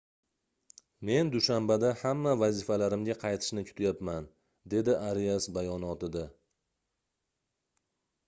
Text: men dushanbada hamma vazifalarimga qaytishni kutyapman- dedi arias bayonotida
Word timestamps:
men 1.09 1.27
dushanbada 1.33 1.89
hamma 1.97 2.31
vazifalarimga 2.43 3.15
qaytishni 3.23 3.63
kutyapman- 3.67 4.29
dedi 4.75 4.95
arias 5.09 5.47
bayonotida 5.59 6.23